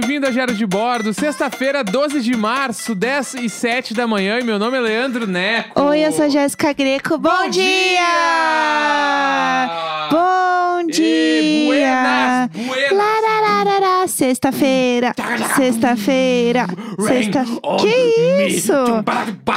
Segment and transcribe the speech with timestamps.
[0.00, 1.12] bem-vindo a Diário de Bordo.
[1.12, 4.38] Sexta-feira, 12 de março, 10 e 7 da manhã.
[4.38, 5.80] E meu nome é Leandro Neco.
[5.80, 7.18] Oi, eu sou a Jéssica Greco.
[7.18, 7.98] Bom, Bom dia!
[7.98, 9.70] dia!
[10.10, 11.66] Bom E dia!
[11.66, 12.92] buenas, buenas.
[12.92, 15.14] Larararara, Sexta-feira,
[15.56, 16.66] sexta-feira,
[17.00, 17.44] sexta...
[17.80, 18.72] Que isso?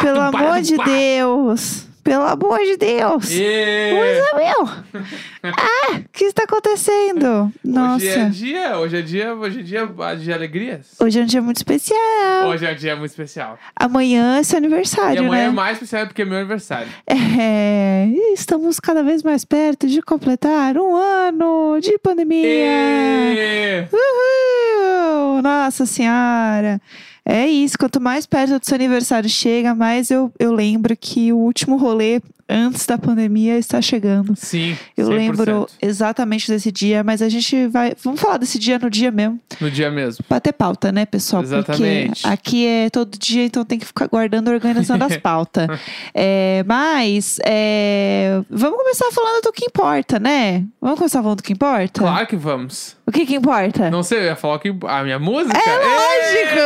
[0.01, 0.75] Pelo amor de.
[0.77, 1.90] Deus!
[2.03, 3.29] Pelo amor de Deus!
[3.31, 3.91] E...
[3.91, 5.01] Coisa meu!
[5.43, 7.51] Ah, o que está acontecendo?
[7.65, 10.95] Nossa, Hoje é dia, hoje é dia, hoje é dia de alegrias.
[10.99, 12.47] hoje é um dia muito especial.
[12.47, 13.57] Hoje é um dia muito especial.
[13.75, 15.49] Amanhã é seu E aniversário, amanhã né?
[15.49, 16.87] é mais especial porque é meu aniversário.
[17.07, 22.45] É, e estamos cada vez mais perto de completar um ano de pandemia.
[22.45, 23.87] E...
[23.91, 25.41] Uhul!
[25.41, 26.79] Nossa Senhora!
[27.25, 31.37] É isso, quanto mais perto do seu aniversário chega, mais eu, eu lembro que o
[31.37, 32.19] último rolê
[32.51, 34.35] antes da pandemia está chegando.
[34.35, 35.09] Sim, Eu 100%.
[35.15, 37.93] lembro exatamente desse dia, mas a gente vai.
[38.03, 39.39] Vamos falar desse dia no dia mesmo.
[39.59, 40.23] No dia mesmo.
[40.27, 41.43] Pra ter pauta, né, pessoal?
[41.43, 42.21] Exatamente.
[42.21, 45.67] Porque aqui é todo dia, então tem que ficar guardando e organizando as pautas.
[46.13, 50.65] É, mas é, vamos começar falando do que importa, né?
[50.81, 52.01] Vamos começar falando do que importa?
[52.01, 52.95] Claro que vamos.
[53.07, 53.89] O que que importa?
[53.89, 55.57] Não sei, eu ia falar que a minha música.
[55.57, 56.59] É lógico!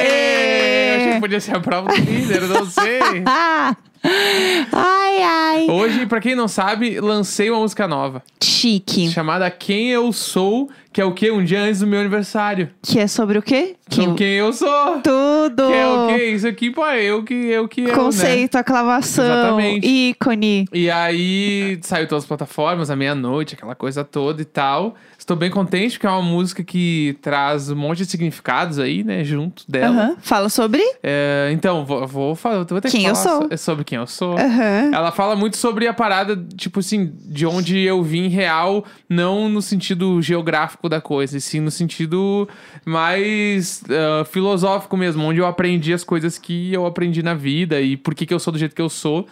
[0.00, 0.90] Ê!
[0.90, 1.14] Eu achei Ê!
[1.14, 3.00] que podia ser a prova do líder, eu não sei.
[4.72, 5.66] Ai, ai.
[5.70, 8.22] Hoje, pra quem não sabe, lancei uma música nova.
[8.60, 9.10] Chique.
[9.10, 11.30] Chamada Quem Eu Sou, que é o que?
[11.30, 12.70] Um dia antes do meu aniversário.
[12.82, 13.76] Que é sobre o quê?
[13.92, 15.00] Então, quem eu sou.
[15.00, 15.66] Tudo.
[15.68, 16.24] Que é o quê?
[16.30, 17.94] Isso aqui, pô, é eu que eu que eu, né?
[17.94, 19.86] Conceito, aclamação, Exatamente.
[19.86, 20.66] ícone.
[20.72, 24.96] E aí saiu todas as plataformas à meia-noite, aquela coisa toda e tal.
[25.18, 29.22] Estou bem contente porque é uma música que traz um monte de significados aí, né,
[29.22, 30.16] junto dela.
[30.20, 30.82] Fala sobre?
[31.02, 33.48] É, então, vou, vou, falar, vou ter Quem que eu falar sou.
[33.50, 34.36] so- sobre quem eu sou.
[34.38, 38.45] Ela fala muito sobre a parada, tipo assim, de onde eu vim real,
[39.08, 42.48] não no sentido geográfico da coisa, e sim no sentido
[42.84, 47.96] mais ah, filosófico mesmo, onde eu aprendi as coisas que eu aprendi na vida e
[47.96, 49.26] por que, que eu sou do jeito que eu sou.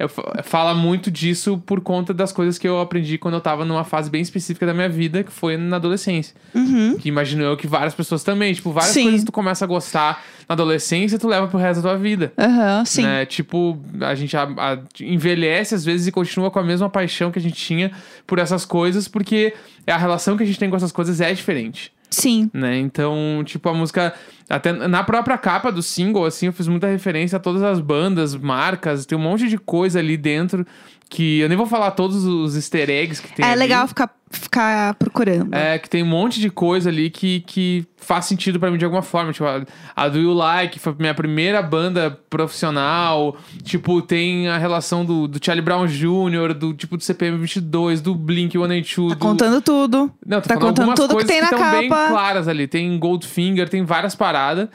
[0.00, 3.66] Eu fa- fala muito disso por conta das coisas que eu aprendi quando eu tava
[3.66, 6.34] numa fase bem específica da minha vida, que foi na adolescência.
[6.54, 6.96] Uhum.
[6.98, 8.54] Que imagino eu que várias pessoas também.
[8.54, 9.02] Tipo, várias Sim.
[9.02, 12.32] coisas que tu começa a gostar na adolescência, tu leva pro resto da tua vida.
[12.38, 13.02] Aham, sim.
[13.02, 13.26] Né?
[13.26, 17.38] Tipo, a gente a- a- envelhece às vezes e continua com a mesma paixão que
[17.38, 17.90] a gente tinha
[18.26, 19.52] por essas coisas, porque
[19.86, 22.50] a relação que a gente tem com essas coisas é diferente, Sim.
[22.52, 22.78] né?
[22.78, 24.12] Então, tipo, a música.
[24.48, 28.34] Até na própria capa do single, assim, eu fiz muita referência a todas as bandas,
[28.34, 30.66] marcas, tem um monte de coisa ali dentro
[31.10, 33.44] que eu nem vou falar todos os easter eggs que tem.
[33.44, 33.58] É ali.
[33.58, 35.52] legal ficar, ficar procurando.
[35.52, 38.84] É, que tem um monte de coisa ali que, que faz sentido pra mim de
[38.84, 39.32] alguma forma.
[39.32, 39.64] Tipo, a,
[39.96, 43.36] a Do You Like foi minha primeira banda profissional.
[43.64, 48.14] Tipo, tem a relação do, do Charlie Brown Jr., do tipo do CPM 22, do
[48.14, 49.08] Blink 182.
[49.08, 49.20] Tá do...
[49.20, 50.12] contando tudo.
[50.24, 52.08] Não, tá contando tudo que tem na bem capa.
[52.08, 52.68] claras ali.
[52.68, 54.68] Tem Goldfinger, tem várias paradas.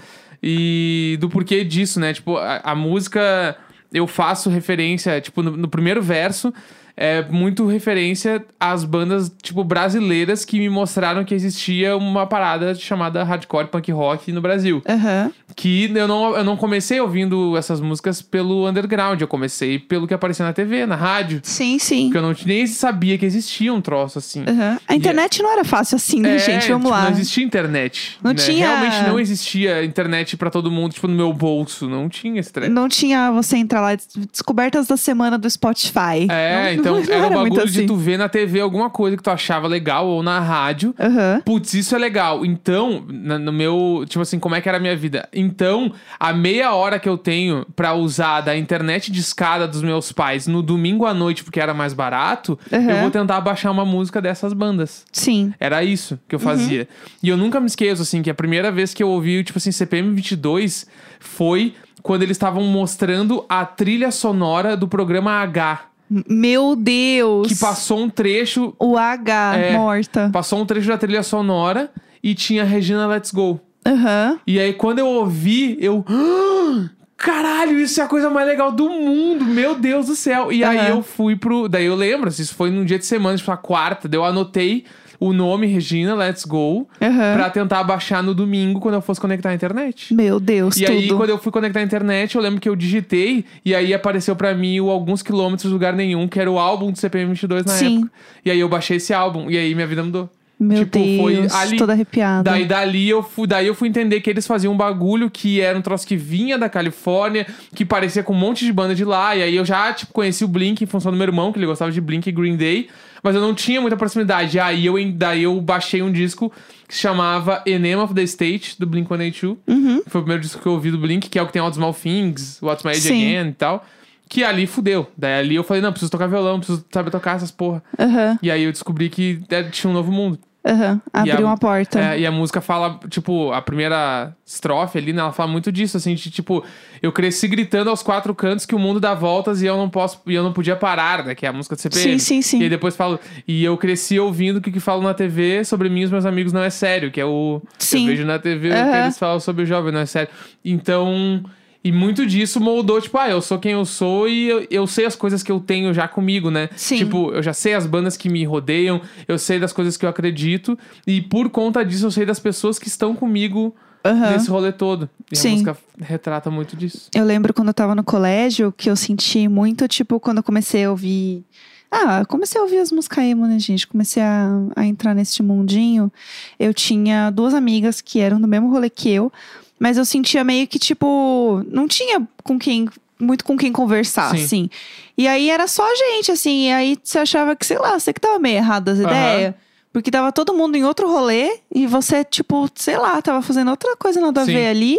[0.43, 2.13] E do porquê disso, né?
[2.13, 3.57] Tipo, a, a música
[3.93, 6.53] eu faço referência, tipo, no, no primeiro verso.
[6.97, 13.23] É muito referência às bandas, tipo, brasileiras que me mostraram que existia uma parada chamada
[13.23, 14.81] hardcore punk rock no Brasil.
[14.87, 15.31] Aham.
[15.55, 20.13] Que eu não, eu não comecei ouvindo essas músicas pelo underground, eu comecei pelo que
[20.13, 21.39] aparecia na TV, na rádio.
[21.43, 22.05] Sim, sim.
[22.05, 24.43] Porque eu não, nem sabia que existia um troço assim.
[24.47, 24.79] Aham.
[24.87, 26.67] A internet não era fácil assim, né, É, gente?
[26.67, 27.03] Vamos tipo, lá.
[27.03, 28.17] Não existia internet.
[28.23, 28.37] Não né?
[28.37, 31.87] tinha- Realmente não existia internet pra todo mundo, tipo, no meu bolso.
[31.89, 32.51] Não tinha esse.
[32.69, 36.27] Não tinha você entrar lá, des- descobertas da semana do Spotify.
[36.29, 37.87] É, Não- então era o muito bagulho de assim.
[37.87, 40.93] tu ver na TV alguma coisa que tu achava legal ou na rádio.
[40.99, 41.41] Aham.
[41.45, 42.45] Putz, isso é legal.
[42.45, 44.03] Então, na- no meu.
[44.07, 45.27] Tipo assim, como é que era a minha vida?
[45.33, 50.11] Então, a meia hora que eu tenho pra usar da internet de escada dos meus
[50.11, 52.89] pais no domingo à noite, porque era mais barato, Aham.
[52.91, 55.05] eu vou tentar baixar uma música dessas bandas.
[55.11, 55.53] Sim.
[55.59, 56.87] Era isso que eu fazia.
[57.23, 59.71] E eu nunca me esqueço, assim, que a primeira vez que eu ouvi, tipo assim,
[59.71, 60.85] CPM 22
[61.19, 65.85] foi quando eles estavam mostrando a trilha sonora do programa H.
[66.29, 67.47] Meu Deus.
[67.47, 68.73] Que passou um trecho.
[68.79, 69.73] O H É.
[69.77, 70.29] morta.
[70.31, 71.91] Passou um trecho da trilha sonora
[72.23, 73.59] e tinha Regina Let's Go.
[73.85, 74.39] Aham.
[74.47, 76.03] E aí, quando eu ouvi, eu.
[77.17, 80.51] "Ah, Caralho, isso é a coisa mais legal do mundo, meu Deus do céu.
[80.51, 80.87] E aí Aham.
[80.89, 81.67] eu fui pro.
[81.67, 84.07] Daí eu lembro, assim, isso foi num dia de semana, tipo, a quarta.
[84.07, 84.83] Daí eu anotei
[85.17, 87.33] o nome Regina Let's Go Aham.
[87.35, 90.13] pra tentar baixar no domingo quando eu fosse conectar a internet.
[90.13, 90.91] Meu Deus, E tudo.
[90.91, 94.35] aí, quando eu fui conectar a internet, eu lembro que eu digitei e aí apareceu
[94.35, 97.71] pra mim o Alguns Quilômetros Lugar Nenhum, que era o álbum do CPM 22 na
[97.73, 97.97] Sim.
[97.99, 98.11] época.
[98.43, 100.29] E aí eu baixei esse álbum e aí minha vida mudou.
[100.57, 102.49] Meu Tipo, foi Deus, ali- toda arrepiada.
[102.51, 105.77] Daí dali eu fui, daí eu fui entender que eles faziam um bagulho que era
[105.77, 109.35] um troço que vinha da Califórnia, que parecia com um monte de banda de lá.
[109.35, 111.65] E aí eu já, tipo, conheci o Blink em função do meu irmão, que ele
[111.65, 112.87] gostava de Blink e Green Day.
[113.21, 114.57] Mas eu não tinha muita proximidade.
[114.59, 116.51] Aí eu, daí eu baixei um disco
[116.87, 119.57] que se chamava Enema of the State, do Blink-182.
[119.67, 120.01] Uhum.
[120.07, 121.69] Foi o primeiro disco que eu ouvi do Blink, que é o que tem All
[121.69, 123.35] the Small Things, What's My Age Sim.
[123.35, 123.85] Again e tal.
[124.27, 125.09] Que ali fudeu.
[125.17, 127.83] Daí ali eu falei, não, preciso tocar violão, preciso saber tocar essas porra.
[127.99, 130.39] Aham, E aí eu descobri que é, tinha um novo mundo.
[130.65, 130.99] aham.
[131.13, 131.99] E Abriu a- uma porta.
[131.99, 135.21] É, e a música fala, tipo, a primeira estrofe ali, né?
[135.21, 136.63] Ela fala muito disso, assim, de tipo,
[137.03, 140.19] eu cresci gritando aos quatro cantos que o mundo dá voltas e eu não posso,
[140.25, 141.35] e eu não podia parar, né?
[141.35, 142.13] Que é a música do CPM.
[142.13, 142.59] Sim, sim, sim.
[142.61, 145.87] E aí depois falo, e eu cresci ouvindo o que, que falam na TV sobre
[145.87, 147.61] mim e os meus amigos não é sério, que é o.
[147.77, 148.01] Sim.
[148.01, 150.29] Eu vejo na TV o que eles falam sobre o jovem, não é sério.
[150.63, 151.43] Então.
[151.85, 155.05] E muito disso moldou, tipo, ah, eu sou quem eu sou e eu, eu sei
[155.05, 156.67] as coisas que eu tenho já comigo, né?
[156.75, 156.97] Sim.
[156.97, 160.09] Tipo, eu já sei as bandas que me rodeiam, eu sei das coisas que eu
[160.09, 164.31] acredito, e por conta disso eu sei das pessoas que estão comigo Aham.
[164.31, 165.07] nesse rolê todo.
[165.31, 165.47] E Sim.
[165.47, 167.07] a música retrata muito disso.
[167.13, 170.85] Eu lembro quando eu tava no colégio que eu senti muito, tipo, quando eu comecei
[170.85, 171.45] a ouvir.
[171.91, 173.85] Ah, comecei a ouvir as músicas emo, né, gente?
[173.85, 176.11] Comecei a, a entrar nesse mundinho.
[176.59, 179.31] Eu tinha duas amigas que eram do mesmo rolê que eu,
[179.79, 182.87] mas eu sentia meio que, tipo, não tinha com quem.
[183.17, 184.43] Muito com quem conversar, Sim.
[184.43, 184.69] assim.
[185.17, 186.67] E aí era só a gente, assim.
[186.67, 189.07] E aí você achava que, sei lá, você que tava meio errado das Aham.
[189.07, 189.55] ideias.
[189.93, 193.95] Porque tava todo mundo em outro rolê e você, tipo, sei lá, tava fazendo outra
[193.95, 194.51] coisa nada a Sim.
[194.51, 194.97] ver ali.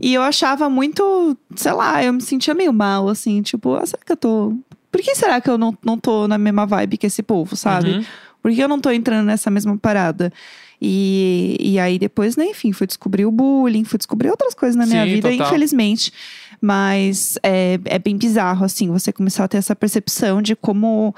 [0.00, 4.02] E eu achava muito, sei lá, eu me sentia meio mal, assim, tipo, ah, será
[4.04, 4.52] que eu tô.
[4.90, 7.90] Por que será que eu não, não tô na mesma vibe que esse povo, sabe?
[7.90, 8.04] Uhum.
[8.42, 10.32] Por que eu não tô entrando nessa mesma parada?
[10.80, 14.86] E, e aí depois, né, enfim, fui descobrir o bullying, fui descobrir outras coisas na
[14.86, 15.46] minha Sim, vida, total.
[15.46, 16.12] infelizmente.
[16.60, 21.14] Mas é, é bem bizarro, assim, você começar a ter essa percepção de como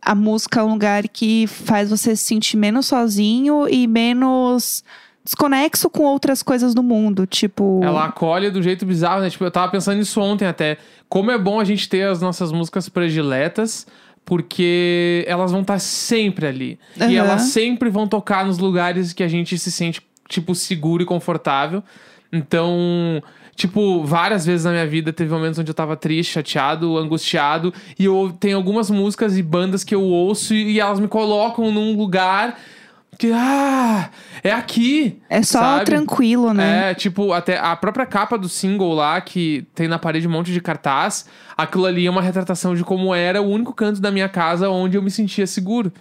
[0.00, 4.82] a música é um lugar que faz você se sentir menos sozinho e menos
[5.24, 7.26] desconexo com outras coisas do mundo.
[7.26, 7.80] Tipo.
[7.82, 9.30] Ela acolhe do jeito bizarro, né?
[9.30, 10.78] Tipo, eu tava pensando nisso ontem até.
[11.08, 13.86] Como é bom a gente ter as nossas músicas prediletas,
[14.24, 16.78] porque elas vão estar sempre ali.
[16.96, 17.14] E Aham.
[17.14, 21.82] elas sempre vão tocar nos lugares que a gente se sente, tipo, seguro e confortável.
[22.32, 23.22] Então,
[23.54, 27.74] tipo, várias vezes na minha vida teve momentos onde eu tava triste, chateado, angustiado.
[27.98, 31.96] E eu tenho algumas músicas e bandas que eu ouço e elas me colocam num
[31.96, 32.58] lugar
[33.18, 34.10] que, ah,
[34.42, 35.20] é aqui.
[35.28, 35.84] É só sabe?
[35.84, 36.90] tranquilo, né?
[36.90, 40.52] É, tipo, até a própria capa do single lá, que tem na parede um monte
[40.52, 41.26] de cartaz,
[41.56, 44.96] aquilo ali é uma retratação de como era o único canto da minha casa onde
[44.96, 45.92] eu me sentia seguro.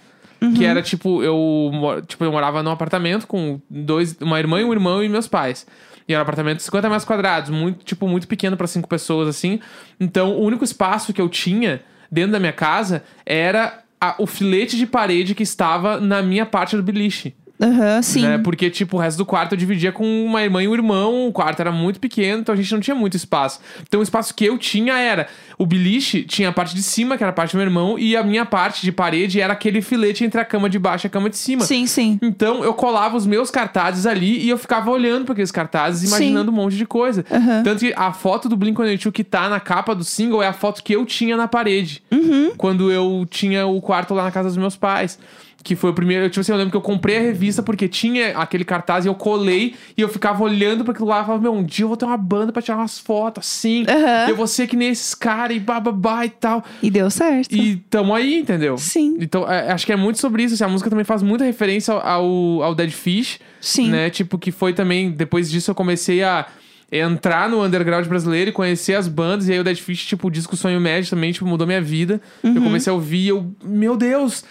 [0.56, 1.72] Que era, tipo, eu,
[2.08, 5.68] tipo, eu morava num apartamento com dois, uma irmã e um irmão e meus pais.
[6.08, 9.28] E era um apartamento de 50 metros quadrados, muito, tipo, muito pequeno pra cinco pessoas,
[9.28, 9.60] assim.
[10.00, 11.82] Então, o único espaço que eu tinha
[12.12, 16.76] dentro da minha casa era a- o filete de parede que estava na minha parte
[16.76, 17.36] do beliche.
[17.62, 18.22] Aham, sim.
[18.22, 18.38] Né?
[18.40, 21.28] Porque, tipo, o resto do quarto eu dividia com uma irmã e um irmão.
[21.28, 23.60] O quarto era muito pequeno, então a gente não tinha muito espaço.
[23.88, 25.28] Então o espaço que eu tinha era.
[25.58, 28.18] O beliche tinha a parte de cima, que era a parte do meu irmão, e
[28.18, 31.10] a minha parte de parede era aquele filete entre a cama de baixo e a
[31.10, 31.64] cama de cima.
[31.64, 32.18] Sim, sim.
[32.22, 36.08] Então eu colava os meus cartazes ali e eu ficava olhando para aqueles cartazes, Sim.
[36.08, 37.24] imaginando um monte de coisa.
[37.32, 37.62] Aham.
[37.64, 40.84] Tanto que a foto do Blink-182 que tá na capa do single é a foto
[40.84, 42.02] que eu tinha na parede.
[42.12, 42.54] Uhum.
[42.58, 45.20] Quando eu tinha o quarto lá na casa dos meus pais.
[45.64, 46.28] Que foi o primeiro.
[46.28, 49.16] Tipo assim, eu lembro que eu comprei a revista porque tinha aquele cartaz e eu
[49.16, 51.98] colei e eu ficava olhando para aquilo lá e falava: Meu, um dia eu vou
[51.98, 53.84] ter uma banda pra tirar umas fotos assim.
[53.88, 54.30] Aham.
[54.30, 56.64] Eu vou ser que nem esses caras e bababá e tal.
[56.84, 57.56] E deu certo.
[57.56, 58.78] E tamo aí, entendeu?
[58.78, 59.18] Sim.
[59.20, 60.54] Então, é, acho que é muito sobre isso.
[60.54, 63.40] assim, a música também faz muita referência ao, ao Dead Fish.
[63.60, 63.90] Sim.
[63.90, 64.10] Né?
[64.10, 65.12] Tipo, que foi também.
[65.12, 66.46] Depois disso eu comecei a
[66.92, 69.48] entrar no underground brasileiro e conhecer as bandas.
[69.48, 72.22] E aí o Dead Fish, tipo, o disco Sonho Médio também, tipo, mudou minha vida.
[72.44, 72.56] Uhum.
[72.56, 73.56] Eu comecei a ouvir e eu.
[73.64, 74.44] Meu Deus!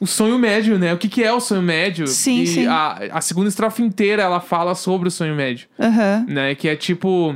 [0.00, 0.92] O sonho médio, né?
[0.92, 2.06] O que, que é o sonho médio?
[2.06, 2.66] Sim, e sim.
[2.66, 6.26] A, a segunda estrofe inteira ela fala sobre o sonho médio Aham.
[6.28, 6.54] né?
[6.54, 7.34] Que é tipo.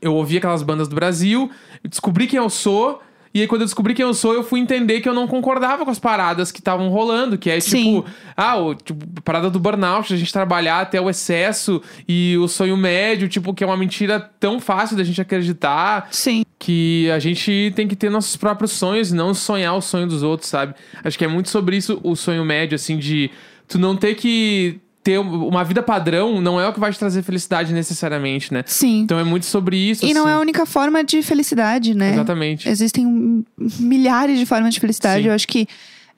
[0.00, 1.50] Eu ouvi aquelas bandas do Brasil,
[1.82, 3.02] descobri quem eu sou.
[3.32, 5.84] E aí, quando eu descobri quem eu sou, eu fui entender que eu não concordava
[5.84, 7.38] com as paradas que estavam rolando.
[7.38, 8.02] Que é Sim.
[8.02, 12.48] tipo, ah, o, tipo, parada do burnout, a gente trabalhar até o excesso e o
[12.48, 16.44] sonho médio, tipo, que é uma mentira tão fácil da gente acreditar Sim.
[16.58, 20.24] que a gente tem que ter nossos próprios sonhos e não sonhar o sonho dos
[20.24, 20.74] outros, sabe?
[21.04, 23.30] Acho que é muito sobre isso o sonho médio, assim, de
[23.68, 27.22] tu não ter que ter uma vida padrão, não é o que vai te trazer
[27.22, 28.62] felicidade necessariamente, né?
[28.66, 29.00] Sim.
[29.00, 30.04] Então é muito sobre isso.
[30.04, 30.42] e não é a assim.
[30.42, 32.12] única forma de felicidade, né?
[32.12, 32.68] Exatamente.
[32.68, 33.44] Existem
[33.78, 35.22] milhares de formas de felicidade.
[35.22, 35.28] Sim.
[35.28, 35.66] Eu acho que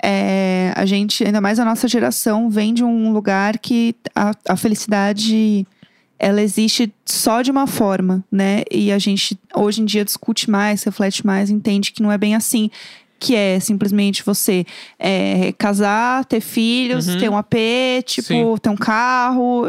[0.02, 4.56] é, a gente, ainda mais a nossa geração, vem de um lugar que a, a
[4.56, 5.64] felicidade
[6.18, 8.62] ela existe só de uma forma, né?
[8.70, 12.36] E a gente hoje em dia discute mais, reflete mais, entende que não é bem
[12.36, 12.70] assim.
[13.22, 14.66] Que é simplesmente você
[14.98, 17.18] é, casar, ter filhos, Uhum.
[17.18, 17.54] ter um AP,
[18.04, 18.56] tipo, Sim.
[18.60, 19.62] ter um carro.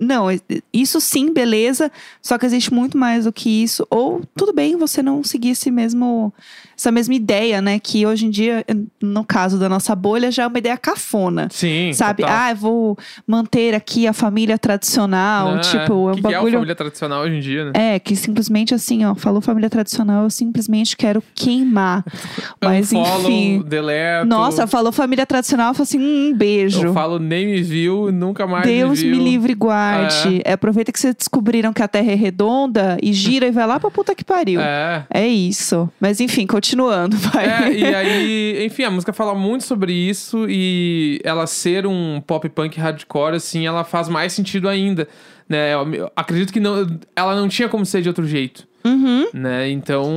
[0.00, 0.28] Não,
[0.72, 1.92] isso sim, beleza.
[2.22, 3.86] Só que existe muito mais do que isso.
[3.90, 6.32] Ou tudo bem você não seguir esse mesmo,
[6.76, 7.78] essa mesma ideia, né?
[7.78, 8.64] Que hoje em dia,
[9.00, 11.48] no caso da nossa bolha, já é uma ideia cafona.
[11.50, 11.92] Sim.
[11.92, 12.22] Sabe?
[12.22, 12.36] total.
[12.38, 15.56] Ah, eu vou manter aqui a família tradicional.
[15.56, 15.60] Né?
[15.60, 16.52] tipo, é um que, que é a bagulho.
[16.54, 17.72] família tradicional hoje em dia, né?
[17.74, 22.04] É, que simplesmente assim, ó, falou família tradicional, eu simplesmente quero queimar.
[22.62, 23.62] Mas eu follow, enfim.
[23.66, 24.26] deleto.
[24.26, 26.86] Nossa, falou família tradicional, eu falo assim, hum, um beijo.
[26.86, 29.54] Eu falo nem me viu, nunca mais Deus me me livre e
[29.98, 30.42] guarde.
[30.44, 33.78] É, aproveita que vocês descobriram que a Terra é redonda e gira e vai lá
[33.80, 34.60] pra puta que pariu.
[34.60, 35.26] É, É.
[35.26, 35.88] isso.
[36.00, 37.46] Mas enfim, continuando, vai.
[37.46, 42.48] É, e aí, enfim, a música fala muito sobre isso e ela ser um pop
[42.48, 45.08] punk hardcore, assim, ela faz mais sentido ainda,
[45.48, 45.74] né?
[45.74, 49.26] Eu acredito que não, ela não tinha como ser de outro jeito, Uhum.
[49.34, 49.68] né?
[49.70, 50.10] Então,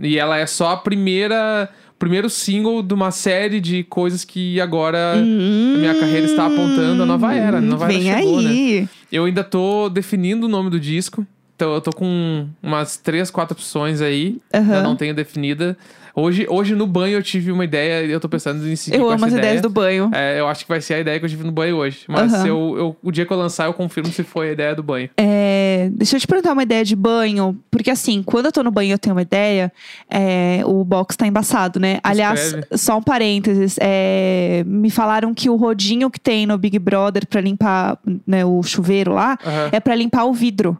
[0.00, 5.14] e ela é só a primeira, primeiro single de uma série de coisas que agora
[5.14, 8.50] a minha carreira está apontando a nova era, a nova era Hum, Vem chegou, né?
[8.50, 8.88] aí.
[9.10, 11.26] Eu ainda tô definindo o nome do disco.
[11.54, 14.38] Então eu tô com umas três, quatro opções aí.
[14.52, 14.82] Ainda Aham.
[14.82, 15.76] não tenho definida.
[16.18, 19.04] Hoje, hoje no banho eu tive uma ideia e eu tô pensando em seguir Eu
[19.04, 19.42] com amo as ideia.
[19.44, 20.10] ideias do banho.
[20.14, 22.04] É, eu acho que vai ser a ideia que eu tive no banho hoje.
[22.08, 24.74] Mas se eu, eu- o dia que eu lançar, eu confirmo se foi a ideia
[24.74, 25.10] do banho.
[25.18, 27.60] É, deixa eu te perguntar uma ideia de banho.
[27.70, 29.70] Porque assim, quando eu tô no banho e eu tenho uma ideia,
[30.10, 31.98] é, o box tá embaçado, né?
[32.02, 32.66] Aliás, Escreve.
[32.78, 33.76] só um parênteses.
[33.78, 38.62] é, me falaram que o rodinho que tem no Big Brother pra limpar né, o
[38.62, 39.68] chuveiro lá Aham.
[39.70, 40.78] é pra limpar o vidro.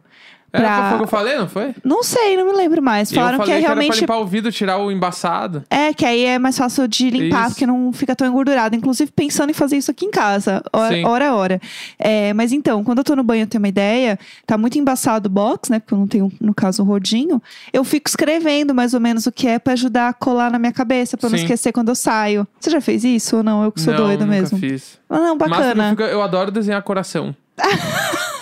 [0.53, 1.75] É, pra- foi o que eu falei, não foi?
[1.83, 3.11] Não sei, não me lembro mais.
[3.11, 3.89] Falaram que é que, era realmente.
[3.91, 5.63] pra limpar o vidro, tirar o embaçado.
[5.69, 7.49] É, que aí é mais fácil de limpar, Isso.
[7.51, 8.75] porque não fica tão engordurado.
[8.75, 11.05] Inclusive, pensando em fazer isso aqui em casa, hora Sim.
[11.05, 11.29] hora.
[11.29, 11.61] a hora.
[11.99, 15.27] É, mas então, quando eu tô no banho, eu tenho uma ideia, tá muito embaçado
[15.27, 15.79] o box, né?
[15.79, 17.41] Porque eu não tenho, no caso, o rodinho.
[17.73, 20.71] Eu fico escrevendo mais ou menos o que é pra ajudar a colar na minha
[20.71, 21.43] cabeça, pra eu não Sim.
[21.43, 22.47] esquecer quando eu saio.
[22.59, 23.63] Você já fez isso ou não?
[23.63, 24.57] Eu que sou não, doida nunca mesmo.
[24.57, 24.97] fiz.
[25.09, 25.89] Ah, não, Mas eu, bacana.
[25.91, 27.35] fico- eu adoro desenhar coração.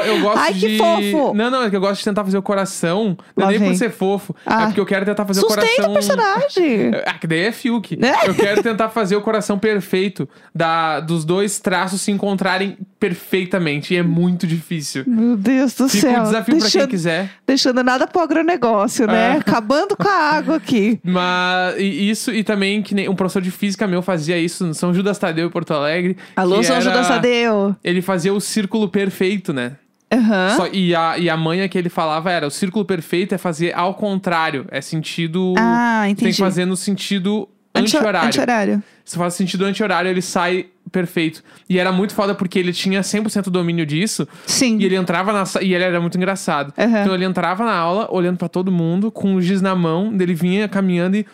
[0.00, 0.66] Eu, gosto Ai, de.
[0.66, 1.34] que fofo.
[1.34, 3.16] Não, não, é que eu gosto de tentar fazer o coração.
[3.36, 4.34] Não é nem por ser fofo.
[4.46, 4.62] Ah.
[4.62, 5.90] É porque eu quero tentar fazer Sustenta o coração.
[5.90, 6.90] o personagem.
[7.06, 7.98] Ah, que daí é Fiuk.
[8.02, 8.28] É.
[8.28, 13.94] Eu quero tentar fazer o coração perfeito da, dos dois traços se encontrarem perfeitamente.
[13.94, 15.04] E é muito difícil.
[15.06, 16.20] Meu Deus do Fica céu.
[16.20, 17.30] um desafio pra quem deixando, quiser.
[17.46, 19.34] deixando nada pro agronegócio, né?
[19.34, 19.38] É.
[19.38, 20.98] Acabando com a água aqui.
[21.04, 24.74] Mas e isso, e também que nem um professor de física meu fazia isso no
[24.74, 26.16] São Judas Tadeu em Porto Alegre.
[26.36, 27.76] Alô, São era- Judas Tadeu.
[27.82, 29.72] Ele fazia o círculo perfeito, né?
[30.12, 30.56] Aham.
[30.56, 33.72] Só- e, a, e a manha que ele falava era: o círculo perfeito é fazer
[33.76, 34.66] ao contrário.
[34.70, 35.54] É sentido.
[35.58, 36.32] Ah, tem entendi.
[36.32, 38.28] que fazer no sentido Anti- anti-horário.
[38.28, 38.82] Anti-horário.
[39.04, 41.42] Se faz sentido anti-horário, ele sai perfeito.
[41.68, 44.28] E era muito foda porque ele tinha 100% domínio disso.
[44.46, 44.76] Sim.
[44.78, 46.72] E ele entrava na E ele era muito engraçado.
[46.76, 47.00] Aham.
[47.00, 50.34] Então ele entrava na aula, olhando pra todo mundo, com o giz na mão, dele
[50.34, 51.26] vinha caminhando e.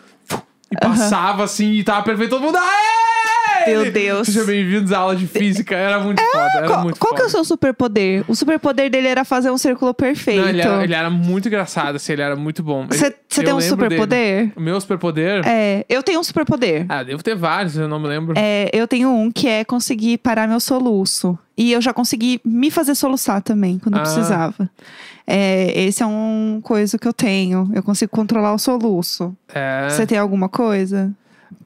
[0.71, 2.59] E passava assim, e tava perfeito, todo mundo.
[2.59, 3.08] Aê!
[3.71, 4.27] Meu Deus.
[4.29, 5.75] Sejam bem-vindos à aula de física.
[5.77, 6.51] Era muito foda.
[6.57, 7.39] Era Qual, muito qual que é o foda.
[7.39, 8.25] seu superpoder?
[8.29, 10.41] O superpoder dele era fazer um círculo perfeito.
[10.43, 12.87] Não, ele, era, ele era muito engraçado, assim, ele era muito bom.
[12.89, 13.11] Você
[13.43, 14.53] tem um superpoder?
[14.57, 15.43] O meu superpoder?
[15.47, 16.87] É, eu tenho um superpoder.
[16.89, 18.35] Ah, devo ter vários, eu não me lembro.
[18.37, 21.39] É, eu tenho um que é conseguir parar meu soluço.
[21.57, 24.01] E eu já consegui me fazer soluçar também, quando Ah.
[24.03, 24.71] precisava.
[25.27, 27.69] É, esse é um coisa que eu tenho.
[27.75, 29.37] Eu consigo controlar o soluço.
[29.53, 29.89] É.
[29.91, 31.13] Você tem alguma coisa?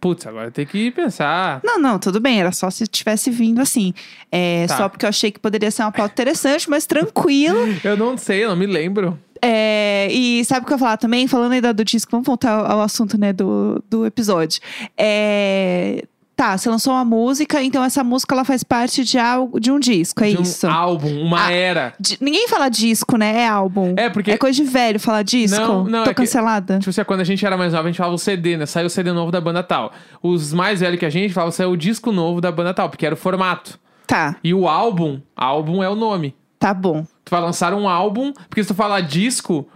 [0.00, 1.60] Putz, agora tem que pensar.
[1.62, 2.40] Não, não, tudo bem.
[2.40, 3.92] Era só se tivesse vindo assim.
[4.30, 4.76] É, Tá.
[4.76, 7.58] Só porque eu achei que poderia ser uma pauta interessante, mas tranquilo.
[7.84, 9.18] Eu não sei, eu não me lembro.
[9.44, 11.26] É, e sabe o que eu ia falar também?
[11.26, 14.60] Falando ainda do disco, vamos voltar ao assunto né, do, do episódio.
[14.96, 16.04] É,
[16.42, 19.78] tá, você lançou uma música, então essa música ela faz parte de, algo, de um
[19.78, 20.66] disco, é de um isso?
[20.66, 21.94] álbum, uma Ah, era.
[22.00, 23.42] Di- ninguém fala disco, né?
[23.42, 23.94] É álbum.
[23.96, 24.32] É, porque.
[24.32, 25.58] É coisa de velho falar disco?
[25.60, 26.78] Não, não, Tô é que- cancelada.
[26.78, 28.66] Tipo assim, quando a gente era mais nova, a gente falava o CD, né?
[28.66, 29.92] Saiu o CD novo da banda tal.
[30.22, 33.06] Os mais velhos que a gente falavam, saiu o disco novo da banda tal, porque
[33.06, 33.78] era o formato.
[34.06, 36.34] Tá, E o álbum, álbum é o nome.
[36.58, 37.06] tá bom.
[37.24, 39.66] Tu vai lançar um álbum, porque se tu falar disco,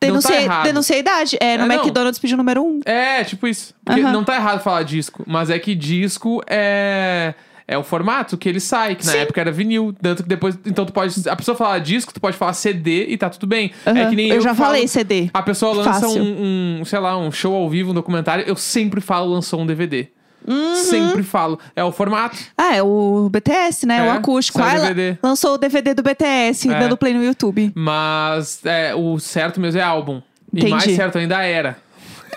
[0.00, 1.36] Denunciei, não tá denunciei a idade.
[1.40, 1.74] É, no É.
[1.76, 2.80] McDonald's pediu número um.
[2.84, 3.74] É, tipo isso.
[3.84, 4.12] Porque Aham.
[4.12, 7.34] não tá errado falar disco, mas é que disco é.
[7.68, 9.18] É o formato que ele sai, que na Sim.
[9.18, 9.94] época era vinil.
[10.02, 10.58] Tanto que depois.
[10.66, 11.28] Então tu pode.
[11.28, 13.70] A pessoa falar disco, tu pode falar CD e tá tudo bem.
[13.86, 14.10] É Aham.
[14.10, 14.36] que nem eu.
[14.36, 15.30] eu já falo- falei CD.
[15.32, 18.44] A pessoa lança um, um, sei lá, um show ao vivo, um documentário.
[18.48, 20.08] Eu sempre falo lançou um DVD.
[20.46, 20.74] Uhum.
[20.74, 21.58] Sempre falo.
[21.76, 22.36] É o formato.
[22.56, 23.98] Ah, é o BTS, né?
[23.98, 24.60] É, o acústico.
[24.62, 25.18] Ah, DVD.
[25.22, 26.78] lançou o DVD do BTS, É.
[26.78, 27.72] dando play no YouTube.
[27.74, 30.20] Mas é, o certo mesmo é álbum.
[30.52, 30.70] E Entendi.
[30.72, 31.76] mais certo ainda era.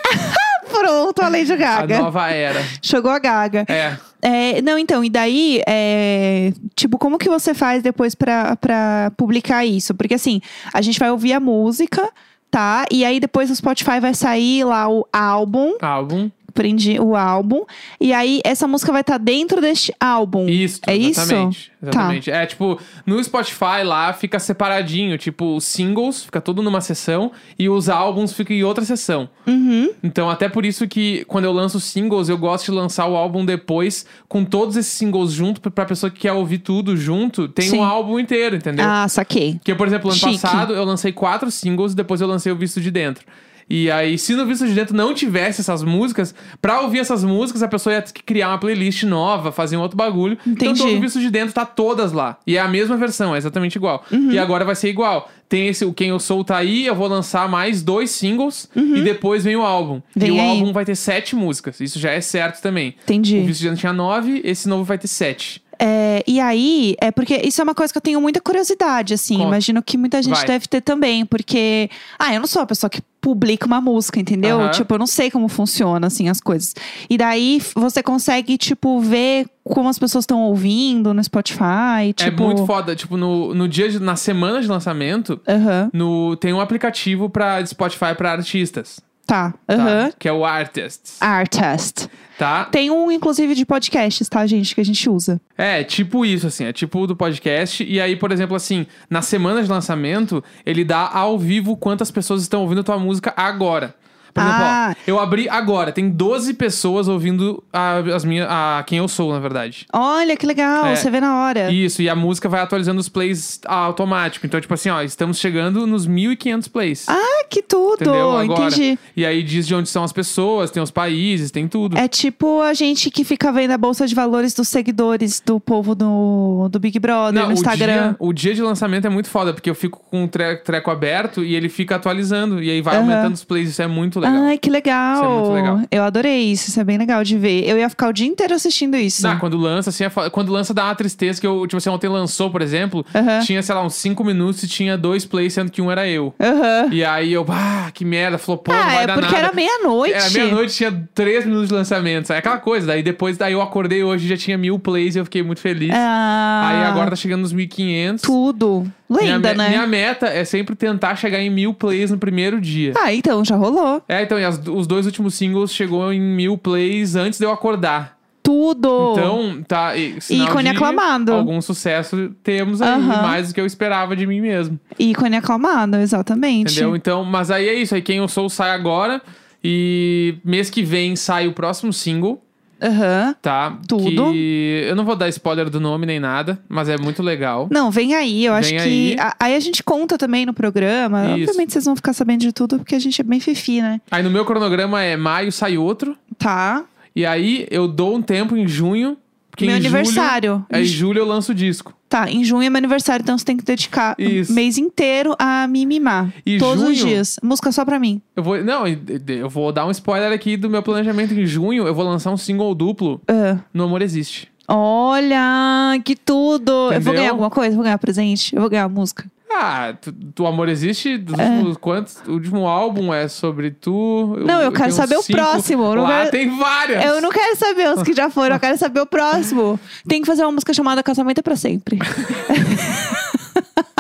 [0.70, 2.00] Pronto, a Lady A Gaga.
[2.00, 2.62] nova era.
[2.82, 3.66] Chegou a Gaga.
[3.68, 3.96] É.
[4.22, 9.66] É, não, então, e daí, é, tipo, como que você faz depois pra, pra publicar
[9.66, 9.94] isso?
[9.94, 10.42] Porque assim,
[10.74, 12.10] a gente vai ouvir a música,
[12.50, 16.30] Tá, e aí depois no Spotify vai sair lá o álbum, Álbum.
[16.54, 17.64] Prendi o álbum,
[18.00, 20.48] e aí essa música vai estar dentro deste álbum.
[20.48, 21.22] Isso, É isso?
[21.22, 21.72] exatamente.
[21.72, 21.74] Tá.
[21.90, 22.32] Exatamente.
[22.32, 27.68] É tipo, no Spotify lá fica separadinho, tipo, os singles fica tudo numa sessão e
[27.68, 29.28] os álbuns ficam em outra sessão.
[29.46, 29.92] Uhum.
[30.02, 33.44] Então, até por isso que quando eu lanço singles, eu gosto de lançar o álbum
[33.44, 37.80] depois com todos esses singles junto, pra pessoa que quer ouvir tudo junto, tem Sim.
[37.80, 38.86] um álbum inteiro, entendeu?
[38.88, 39.56] Ah, saquei.
[39.56, 40.40] Porque, por exemplo, ano Chique.
[40.40, 43.26] passado eu lancei quatro singles e depois eu lancei o Visto de Dentro.
[43.76, 47.64] E aí, se no Visto de Dentro não tivesse essas músicas, pra ouvir essas músicas,
[47.64, 50.38] a pessoa ia ter que criar uma playlist nova, fazer um outro bagulho.
[50.46, 50.80] Então, Entendi.
[50.82, 52.38] todo o Visto de Dentro tá todas lá.
[52.46, 54.06] E é a mesma versão, é exatamente igual.
[54.12, 54.32] Uhum.
[54.32, 55.28] E agora vai ser igual.
[55.50, 59.02] Tem esse, o Quem Eu Sou tá aí, eu vou lançar mais dois singles e
[59.02, 59.94] depois vem o álbum.
[59.96, 60.02] Uhum.
[60.16, 60.50] Vem e o aí.
[60.50, 61.80] álbum vai ter sete músicas.
[61.80, 62.94] Isso já é certo também.
[63.04, 63.40] Entendi.
[63.40, 65.63] O Visto de Dentro tinha nove, esse novo vai ter sete.
[65.86, 69.36] É, e aí, é porque isso é uma coisa que eu tenho muita curiosidade, assim.
[69.36, 69.48] Conta.
[69.50, 70.46] Imagino que muita gente Vai.
[70.46, 71.90] deve ter também, porque.
[72.18, 74.62] Ah, eu não sou a pessoa que publica uma música, entendeu?
[74.62, 74.72] Aham.
[74.72, 76.74] Tipo, eu não sei como funciona, assim, as coisas.
[77.10, 82.14] E daí você consegue, tipo, ver como as pessoas estão ouvindo no Spotify.
[82.16, 82.44] Tipo...
[82.44, 82.96] É muito foda.
[82.96, 85.90] Tipo, no, no dia de, na semana de lançamento, Aham.
[85.92, 89.02] no, tem um aplicativo pra, de Spotify pra artistas.
[89.26, 89.52] Tá.
[89.52, 89.74] tá?
[89.74, 90.12] Aham.
[90.18, 91.22] Que é o Artists.
[91.22, 92.10] Artist.
[92.38, 92.66] Tá?
[92.66, 94.74] Tem um, inclusive, de podcasts, tá, gente?
[94.74, 95.40] Que a gente usa.
[95.58, 96.66] É, tipo isso, assim.
[96.66, 97.84] É tipo o do podcast.
[97.84, 102.42] E aí, por exemplo, assim, na semana de lançamento, ele dá ao vivo quantas pessoas
[102.42, 103.96] estão ouvindo tua música agora.
[104.34, 104.96] Por exemplo, Ah.
[104.98, 109.32] ó, eu abri agora, tem 12 pessoas ouvindo a, as minhas, a quem eu sou,
[109.32, 109.86] na verdade.
[109.94, 110.86] Olha, que legal.
[110.88, 110.96] É.
[110.96, 111.72] Você vê na hora.
[111.72, 114.46] Isso, e a música vai atualizando os plays automático.
[114.46, 117.06] Então, tipo assim, ó, estamos chegando nos 1.500 plays.
[117.08, 117.94] Ah, que tudo.
[118.02, 118.38] entendeu?
[118.38, 118.66] Agora.
[118.68, 118.98] Entendi.
[119.16, 121.98] E aí diz de onde são as pessoas, tem os países, tem tudo.
[121.98, 125.94] É tipo a gente que fica vendo a bolsa de valores dos seguidores do povo
[125.94, 128.10] do, do Big Brother Não, no Instagram.
[128.10, 130.90] dia, o dia de lançamento é muito foda, porque eu fico com o tre- treco
[130.90, 132.62] aberto e ele fica atualizando.
[132.64, 133.04] E aí vai Aham.
[133.04, 134.44] aumentando os plays, isso é muito legal.
[134.44, 135.16] Ai, que legal.
[135.16, 135.80] Isso é muito legal.
[135.92, 137.68] Eu adorei isso, isso é bem legal de ver.
[137.68, 139.28] Eu ia ficar o dia inteiro assistindo isso.
[139.28, 142.08] Ah, quando lança, assim, é quando lança dá uma tristeza que eu, tipo assim, ontem
[142.08, 143.40] lançou, por exemplo, Aham.
[143.42, 146.34] tinha, sei lá, uns 5 minutos e tinha dois plays, sendo que um era eu.
[146.40, 146.90] Aham.
[146.92, 149.46] E aí eu, ah, que merda, flopou, não Ah, vai é dar porque nada.
[149.48, 150.14] era meia-noite.
[150.16, 152.32] Era meia-noite, tinha 3 minutos de lançamento.
[152.34, 152.88] É aquela coisa.
[152.88, 155.92] Daí depois, daí eu acordei hoje já tinha mil plays e eu fiquei muito feliz.
[155.94, 158.22] Ah, Aí agora tá chegando nos 1500.
[158.22, 158.86] Tudo.
[159.10, 159.70] minha, Lenda, me- né?
[159.70, 162.94] minha meta é sempre tentar chegar em mil plays no primeiro dia.
[163.00, 164.02] Ah, então, já rolou.
[164.14, 167.52] É, então, e as- os dois últimos singles chegou em mil plays antes de eu
[167.52, 168.18] acordar.
[168.42, 169.14] Tudo.
[169.14, 169.96] Então, tá.
[169.96, 171.32] e- sinal Ícone de aclamado.
[171.32, 173.22] Algum sucesso temos aí, Aham.
[173.22, 174.78] mais do que eu esperava de mim mesmo.
[175.00, 176.74] Ícone aclamado, exatamente.
[176.74, 176.94] Entendeu?
[176.96, 177.96] Então, mas aí é isso.
[177.96, 179.22] Aí quem eu sou sai agora.
[179.64, 182.44] E mês que vem sai o próximo single.
[182.84, 183.36] Aham.
[183.42, 183.78] Tá?
[183.88, 184.32] Tudo.
[184.32, 187.68] Que eu não vou dar spoiler do nome nem nada, mas é muito legal.
[187.72, 188.46] Não, vem aí.
[188.46, 188.84] Eu acho Vem que.
[188.84, 189.16] aí.
[189.20, 191.24] a- Aí a gente conta também no programa.
[191.38, 191.50] Isso.
[191.50, 194.00] Obviamente vocês vão ficar sabendo de tudo, porque a gente é bem fifi, né?
[194.12, 196.16] Aí no meu cronograma é maio sai outro.
[196.38, 196.84] Tá.
[197.16, 199.18] E aí eu dou um tempo em junho.
[199.52, 200.66] Porque Meu em julho- aniversário.
[200.72, 201.94] Aí em julho eu lanço o disco.
[202.14, 204.52] Tá, em junho é meu aniversário, então você tem que dedicar Isso.
[204.52, 206.32] o mês inteiro a me mimar.
[206.46, 207.40] E Todos os junho- dias.
[207.42, 208.22] Música só pra mim.
[208.36, 208.64] Eu vou.
[208.64, 211.34] Não, eu vou dar um spoiler aqui do meu planejamento.
[211.34, 213.58] Em junho eu vou lançar um single duplo Ah.
[213.74, 214.48] no Amor Existe.
[214.68, 216.72] Olha, que tudo!
[216.72, 217.14] Eu vou Entendeu?
[217.14, 217.76] ganhar alguma coisa?
[217.76, 218.56] Vou ganhar presente?
[218.56, 219.26] Eu vou ganhar música.
[219.56, 222.18] Ah, tu, tu Amor Existe, dos últimos quantos?
[222.28, 224.36] O último álbum é sobre tu.
[224.46, 225.38] Não, eu quero tenho saber o cinco.
[225.40, 227.06] próximo, eu não Lá quero- tem várias.
[227.06, 229.80] Eu não quero saber os que já foram, eu quero saber o próximo.
[230.08, 232.00] Tem que fazer uma música chamada Casamento é pra sempre.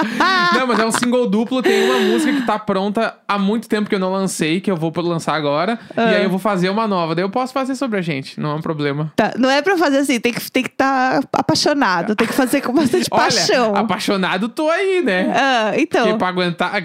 [0.53, 1.61] Não, mas é um single duplo.
[1.61, 4.75] Tem uma música que tá pronta há muito tempo que eu não lancei, que eu
[4.77, 5.79] vou lançar agora.
[5.95, 6.05] E Ah.
[6.09, 7.15] aí eu vou fazer uma nova.
[7.15, 9.11] Daí eu posso fazer sobre a gente, não é um problema.
[9.15, 12.33] Tá, não é pra fazer assim, tem que estar tem que tá apaixonado, tem que
[12.33, 13.71] fazer com bastante paixão.
[13.71, 15.31] Olha, apaixonado tô aí, né?
[15.35, 16.03] Ah, então.
[16.03, 16.71] Porque pra aguentar.
[16.75, 16.81] Ai!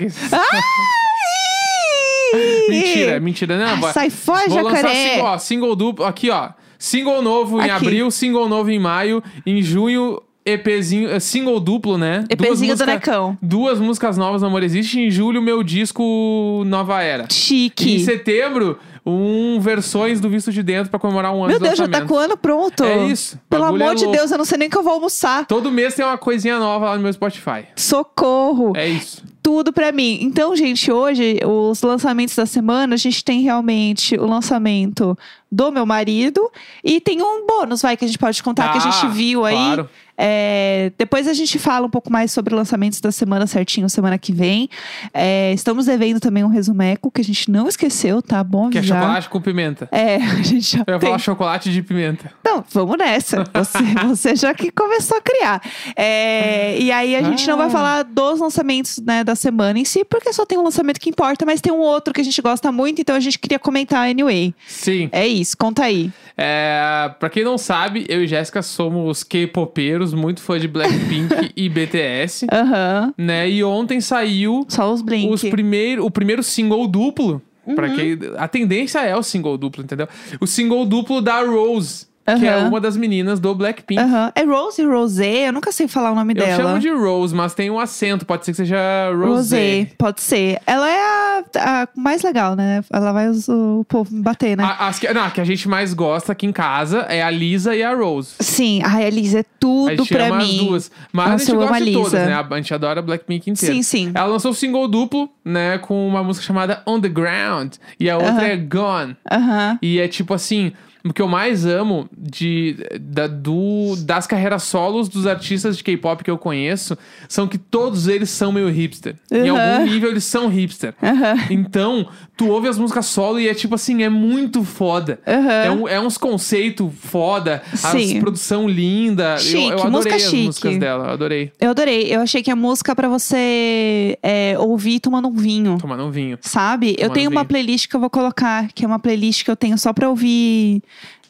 [2.69, 3.57] mentira, mentira.
[3.59, 5.11] Não, Ah, sai fora, Vou lançar jacaré.
[5.11, 6.05] single, ó, single duplo.
[6.05, 6.51] Aqui, ó.
[6.79, 7.71] Single novo em Aqui.
[7.71, 9.23] abril, single novo em maio.
[9.45, 10.21] Em junho,
[10.53, 11.11] EPzinho.
[11.11, 12.25] eh, Single duplo, né?
[12.31, 13.39] EPzinho do músicas- Necão.
[13.43, 14.99] Duas músicas novas no Amor Existe.
[15.01, 17.25] Em julho, meu disco Nova Era.
[17.25, 18.01] E em Chique.
[18.05, 21.89] setembro, um versões do Visto de Dentro pra comemorar um ano Meu de Deus, já
[21.89, 22.85] tá com o ano pronto.
[22.85, 23.39] É isso.
[23.49, 24.07] Pelo amor é de.
[24.07, 25.47] Deus, eu não sei nem que eu vou almoçar.
[25.47, 27.65] Todo mês tem uma coisinha nova lá no meu Spotify.
[27.77, 28.73] Socorro.
[28.77, 29.23] É isso.
[29.49, 30.19] Tudo pra mim.
[30.21, 35.17] Então, gente, hoje, os lançamentos da semana, a gente tem realmente o lançamento
[35.51, 36.51] do meu marido
[36.85, 39.47] e tem um bônus, vai, que a gente pode contar, que a gente Ah, viu
[39.47, 39.55] aí.
[39.57, 39.89] Claro.
[40.21, 44.33] É, depois a gente fala um pouco mais sobre lançamentos da semana certinho, semana que
[44.33, 44.69] vem.
[45.15, 48.69] É, estamos devendo também um resumeco, que a gente não esqueceu, tá bom?
[48.69, 49.89] Que é chocolate com pimenta.
[49.93, 51.09] É, a gente já Eu ia tem.
[51.09, 52.33] falar chocolate de pimenta.
[52.45, 53.45] Não, vamos nessa.
[53.55, 55.63] Você, você já que começou a criar.
[55.97, 57.71] É, e aí a gente não vai Ah.
[57.71, 61.47] falar dos lançamentos né, da semana em si, porque só tem um lançamento que importa,
[61.47, 64.55] mas tem um outro que a gente gosta muito, então a gente queria comentar anyway.
[64.67, 65.09] Sim.
[65.13, 66.13] É isso, conta aí.
[66.37, 71.69] É, pra quem não sabe, eu e Jéssica somos K-popeiros, muito fã de Blackpink e
[71.69, 72.47] BTS.
[72.53, 73.15] Aham.
[73.17, 73.49] Né?
[73.51, 75.33] E ontem saiu Só os Blink.
[75.33, 77.41] os primeiro, o primeiro single duplo.
[77.75, 77.95] Pra Uhum.
[77.97, 80.09] quem, a tendência é o single duplo, entendeu?
[80.41, 84.01] O single duplo da Rose, que é uma das meninas do Blackpink.
[84.01, 84.33] Aham.
[84.35, 85.49] É Rose Rosé?
[85.49, 86.57] Eu nunca sei falar o nome Eu dela.
[86.63, 88.77] chamo de Rose, mas tem um acento, pode ser que seja
[89.13, 89.27] Rosé.
[89.27, 90.61] Rosé, pode ser.
[90.67, 91.43] Ela é a,
[91.83, 92.83] a mais legal, né?
[92.93, 94.65] Ela vai os- o povo bater, né?
[94.65, 97.31] A- As que, não, a que a gente mais gosta aqui em casa é a
[97.31, 98.35] Lisa e a Rose.
[98.41, 100.45] Sim, ai, a Lisa é A tudo gente pra ama mim.
[100.61, 100.91] as duas.
[101.13, 102.27] Mas a Nossa, gente eu amo gosta a de todas, Lisa.
[102.27, 102.47] né?
[102.51, 103.75] A gente adora a Blackpink inteira.
[103.75, 104.11] Sim, sim.
[104.15, 105.79] Ela lançou o single duplo, né?
[105.79, 107.75] Com uma música chamada On The Ground.
[107.99, 108.43] E a outra Aham.
[108.47, 109.17] é Gone.
[109.31, 109.79] Aham.
[109.83, 110.73] E é tipo assim,
[111.11, 116.23] o que eu mais amo de, da- do, das carreiras solos dos artistas de K-pop
[116.25, 116.97] que eu conheço
[117.29, 119.17] são que todos eles são meio hipster.
[119.31, 119.73] Em Aham.
[119.81, 120.95] algum nível eles são hipster.
[121.03, 121.37] Aham.
[121.51, 125.21] Então, tu ouve as músicas solo e é tipo assim, é muito foda.
[125.27, 125.51] Aham.
[125.51, 128.15] É, um- é uns conceitos foda, Sim.
[128.17, 129.35] as produção linda.
[129.35, 130.45] eu, Chique, eu adorei música as chique.
[130.47, 131.53] músicas dela, eu adorei.
[131.61, 132.03] Eu adorei.
[132.15, 135.79] Eu achei que a música pra você é, ouvir tomando um vinho.
[135.81, 136.39] Tomando um vinho.
[136.41, 136.91] Sabe?
[136.91, 139.57] eu Tomando tenho uma playlist que eu vou colocar, que é uma playlist que eu
[139.57, 140.83] tenho só pra ouvir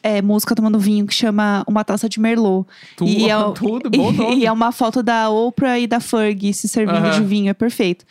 [0.03, 2.67] é, música tomando vinho, que chama Uma Taça de Merlot.
[2.95, 4.37] Tu- e é, tudo, bom nome.
[4.37, 7.11] E é uma foto da Oprah e da Fergie se servindo Aham.
[7.11, 8.05] de vinho, é perfeito.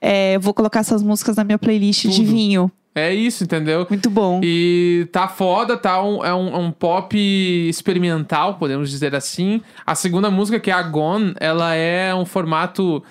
[0.00, 2.26] É, vou colocar essas músicas na minha playlist de Tudo.
[2.30, 2.70] vinho.
[2.94, 3.86] É isso, entendeu?
[3.88, 4.38] Muito bom.
[4.44, 7.16] E tá foda, tá um, é um, é um pop
[7.66, 9.62] experimental, podemos dizer assim.
[9.86, 13.02] A segunda música, que é a Gone, ela é um formato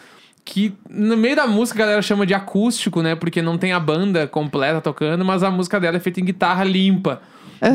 [0.45, 3.15] que no meio da música a galera chama de acústico, né?
[3.15, 6.63] Porque não tem a banda completa tocando, mas a música dela é feita em guitarra
[6.63, 7.21] limpa.
[7.61, 7.73] Aham.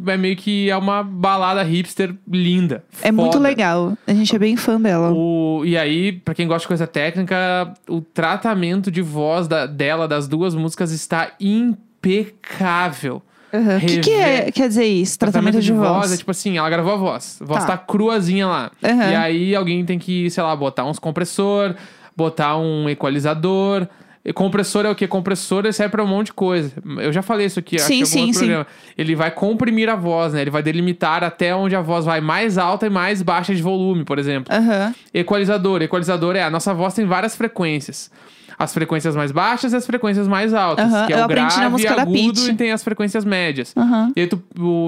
[0.00, 2.82] Então é meio que é uma balada hipster linda.
[3.02, 3.44] é muito foda.
[3.48, 3.92] legal.
[4.06, 5.12] A gente é bem fã dela.
[5.12, 10.08] O, e aí, pra quem gosta de coisa técnica, o tratamento de voz da- dela,
[10.08, 13.22] das duas músicas, está impecável.
[13.52, 15.18] O que, que é, quer dizer isso?
[15.18, 16.12] Tratamento, de, voz.
[16.12, 17.38] é tipo assim, ela gravou a voz.
[17.40, 17.68] A voz Tá.
[17.68, 18.70] tá, cruazinha lá.
[18.84, 19.10] Aham.
[19.10, 21.74] E aí alguém tem que, sei lá, botar uns compressor,
[22.14, 23.86] botar um equalizador.
[24.28, 25.08] E compressor é o quê?
[25.08, 26.70] Compressor serve pra um monte de coisa.
[26.98, 28.38] Eu já falei isso aqui, acho Sim, algum sim, sim.
[28.40, 28.66] programa.
[28.98, 30.42] Ele vai comprimir a voz, né?
[30.42, 34.04] Ele vai delimitar até onde a voz vai mais alta e mais baixa de volume,
[34.04, 34.54] por exemplo.
[34.54, 34.94] Aham.
[35.14, 35.80] Equalizador.
[35.80, 38.10] Equalizador é a nossa voz tem várias frequências.
[38.58, 40.92] As frequências mais baixas e as frequências mais altas.
[40.92, 43.72] Aham, Que é eu o grave, agudo e tem as frequências médias.
[43.74, 44.12] Aham.
[44.14, 44.42] E aí tu,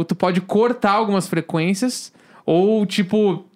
[0.07, 2.13] tu pode cortar algumas frequências
[2.45, 3.47] ou, tipo,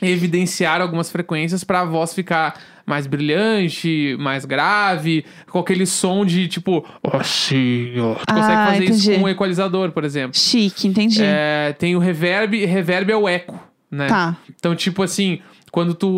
[0.00, 2.54] evidenciar algumas frequências pra voz ficar
[2.86, 8.14] mais brilhante, mais grave, com aquele som de tipo, assim, ó.
[8.14, 9.18] Tu consegue Ah, fazer isso entendi.
[9.20, 10.38] com um equalizador, por exemplo.
[10.38, 11.20] Chique, entendi.
[11.22, 13.58] É, tem o reverb, reverb é o eco,
[13.90, 14.06] né?
[14.06, 14.36] Tá.
[14.58, 16.08] Então, tipo assim, quando tu.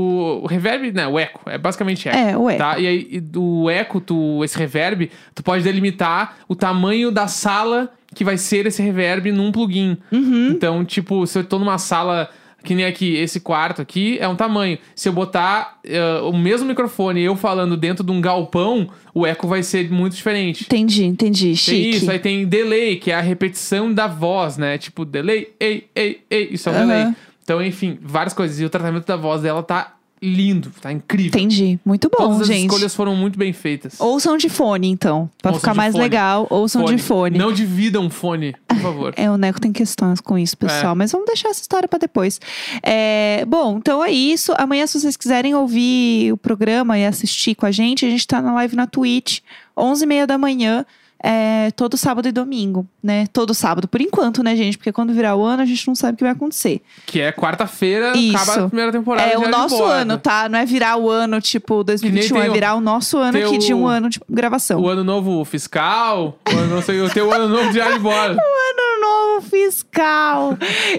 [0.44, 1.08] O reverb, né?
[1.08, 2.16] O eco, é basicamente eco.
[2.16, 2.58] É, o eco.
[2.58, 2.78] Tá?
[2.78, 7.90] E aí, e do eco, tu, esse reverb, tu pode delimitar o tamanho da sala
[8.14, 9.96] que vai ser esse reverb num plugin.
[10.12, 10.50] Uhum.
[10.50, 12.30] Então, tipo, se eu tô numa sala.
[12.62, 14.78] Que nem aqui, esse quarto aqui é um tamanho.
[14.94, 19.26] Se eu botar eh, o mesmo microfone e eu falando dentro de um galpão, o
[19.26, 20.64] eco vai ser muito diferente.
[20.64, 21.46] Entendi, entendi.
[21.46, 21.90] Tem Chique.
[21.90, 24.76] isso, aí tem delay, que é a repetição da voz, né?
[24.78, 26.86] Tipo, delay, ei, ei, ei, isso é um Aham.
[26.86, 27.14] delay.
[27.42, 28.60] Então, enfim, várias coisas.
[28.60, 31.28] E o tratamento da voz dela tá lindo, tá incrível.
[31.40, 31.78] Entendi.
[31.84, 32.66] Muito bom, Todas as gente.
[32.66, 33.98] escolhas foram muito bem feitas.
[33.98, 35.30] Ouçam de fone, então.
[35.40, 36.04] Pra Ouçam ficar mais fone.
[36.04, 37.38] legal, ouçam de fone.
[37.38, 39.14] Não dividam um fone, por favor.
[39.16, 40.92] É, o Neco tem questões com isso, pessoal.
[40.92, 40.94] É.
[40.94, 42.40] Mas vamos deixar essa história pra depois.
[42.82, 44.52] É, bom, então é isso.
[44.58, 48.42] Amanhã, se vocês quiserem ouvir o programa e assistir com a gente, a gente tá
[48.42, 49.40] na live na Twitch,
[49.76, 50.84] 11h30 da manhã.
[51.22, 53.26] É, todo sábado e domingo, né?
[53.32, 54.78] Todo sábado, por enquanto, né, gente?
[54.78, 56.80] Porque quando virar o ano, a gente não sabe o que vai acontecer.
[57.06, 59.30] Que é quarta-feira, acaba a primeira temporada.
[59.30, 60.48] É o de nosso ano, tá?
[60.48, 63.58] Não é virar o ano, tipo, 2021, tem é o- virar o nosso ano aqui
[63.58, 64.80] de um o- ano de gravação.
[64.80, 68.36] O ano novo fiscal, o ano, não sei, o teu ano novo de bola.
[68.70, 70.56] Ano novo fiscal.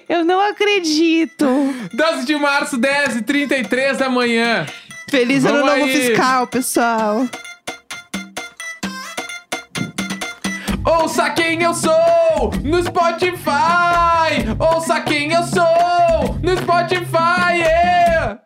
[0.10, 1.46] Eu não acredito.
[1.94, 4.66] 12 de março, 10 e 33 da manhã.
[5.10, 5.92] Feliz ano Vamos novo aí.
[6.08, 7.26] fiscal, pessoal.
[10.86, 13.52] Ouça quem eu sou no Spotify!
[14.58, 17.58] Ouça quem eu sou no Spotify!
[17.58, 18.40] Yeah!